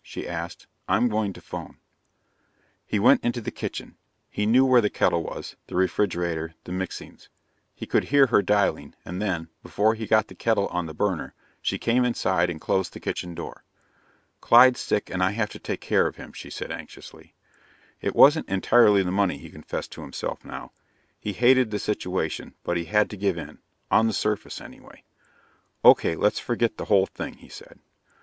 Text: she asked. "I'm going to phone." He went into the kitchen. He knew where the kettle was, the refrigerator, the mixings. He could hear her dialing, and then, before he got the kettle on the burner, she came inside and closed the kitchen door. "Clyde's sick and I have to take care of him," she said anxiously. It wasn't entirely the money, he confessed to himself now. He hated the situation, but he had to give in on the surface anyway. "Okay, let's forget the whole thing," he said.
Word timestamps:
she 0.03 0.27
asked. 0.27 0.65
"I'm 0.87 1.09
going 1.09 1.31
to 1.33 1.41
phone." 1.41 1.77
He 2.87 2.97
went 2.97 3.23
into 3.23 3.39
the 3.39 3.51
kitchen. 3.51 3.97
He 4.31 4.47
knew 4.47 4.65
where 4.65 4.81
the 4.81 4.89
kettle 4.89 5.21
was, 5.21 5.55
the 5.67 5.75
refrigerator, 5.75 6.55
the 6.63 6.71
mixings. 6.71 7.29
He 7.75 7.85
could 7.85 8.05
hear 8.05 8.25
her 8.25 8.41
dialing, 8.41 8.95
and 9.05 9.21
then, 9.21 9.49
before 9.61 9.93
he 9.93 10.07
got 10.07 10.27
the 10.27 10.33
kettle 10.33 10.65
on 10.69 10.87
the 10.87 10.95
burner, 10.95 11.35
she 11.61 11.77
came 11.77 12.03
inside 12.03 12.49
and 12.49 12.59
closed 12.59 12.93
the 12.93 12.99
kitchen 12.99 13.35
door. 13.35 13.63
"Clyde's 14.41 14.79
sick 14.79 15.11
and 15.11 15.21
I 15.21 15.33
have 15.33 15.51
to 15.51 15.59
take 15.59 15.81
care 15.81 16.07
of 16.07 16.15
him," 16.15 16.33
she 16.33 16.49
said 16.49 16.71
anxiously. 16.71 17.35
It 18.01 18.15
wasn't 18.15 18.49
entirely 18.49 19.03
the 19.03 19.11
money, 19.11 19.37
he 19.37 19.51
confessed 19.51 19.91
to 19.91 20.01
himself 20.01 20.43
now. 20.43 20.71
He 21.19 21.33
hated 21.33 21.69
the 21.69 21.77
situation, 21.77 22.55
but 22.63 22.75
he 22.75 22.85
had 22.85 23.07
to 23.11 23.17
give 23.17 23.37
in 23.37 23.59
on 23.91 24.07
the 24.07 24.13
surface 24.13 24.61
anyway. 24.61 25.03
"Okay, 25.85 26.15
let's 26.15 26.39
forget 26.39 26.77
the 26.77 26.85
whole 26.85 27.05
thing," 27.05 27.35
he 27.35 27.49
said. 27.49 27.77